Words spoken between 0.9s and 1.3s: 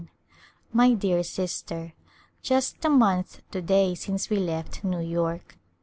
dear